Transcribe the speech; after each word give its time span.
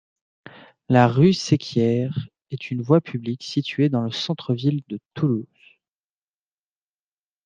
La 0.89 1.07
rue 1.07 1.31
Sesquières 1.35 2.27
est 2.49 2.71
une 2.71 2.81
voie 2.81 3.01
publique 3.01 3.43
située 3.43 3.87
dans 3.89 4.01
le 4.01 4.11
centre-ville 4.11 4.81
de 4.87 4.97
Toulouse. 5.13 5.45